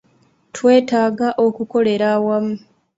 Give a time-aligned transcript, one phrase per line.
[0.55, 2.55] Twetaaga okukolera awamu.